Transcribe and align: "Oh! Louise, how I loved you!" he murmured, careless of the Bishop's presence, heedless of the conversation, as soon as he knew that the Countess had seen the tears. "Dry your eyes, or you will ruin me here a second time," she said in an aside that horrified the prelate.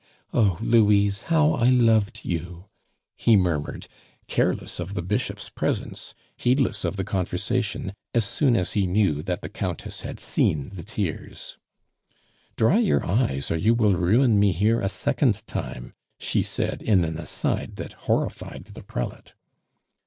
"Oh! 0.33 0.57
Louise, 0.61 1.21
how 1.29 1.51
I 1.51 1.69
loved 1.69 2.21
you!" 2.25 2.65
he 3.15 3.35
murmured, 3.35 3.87
careless 4.25 4.79
of 4.79 4.95
the 4.95 5.03
Bishop's 5.03 5.49
presence, 5.51 6.15
heedless 6.37 6.83
of 6.83 6.95
the 6.95 7.03
conversation, 7.03 7.93
as 8.15 8.25
soon 8.25 8.55
as 8.55 8.73
he 8.73 8.87
knew 8.87 9.21
that 9.21 9.43
the 9.43 9.47
Countess 9.47 10.01
had 10.01 10.19
seen 10.19 10.71
the 10.73 10.81
tears. 10.81 11.59
"Dry 12.55 12.79
your 12.79 13.05
eyes, 13.05 13.51
or 13.51 13.57
you 13.57 13.75
will 13.75 13.93
ruin 13.95 14.39
me 14.39 14.53
here 14.53 14.81
a 14.81 14.89
second 14.89 15.45
time," 15.45 15.93
she 16.19 16.41
said 16.41 16.81
in 16.81 17.03
an 17.05 17.19
aside 17.19 17.75
that 17.75 17.93
horrified 18.09 18.65
the 18.73 18.81
prelate. 18.81 19.33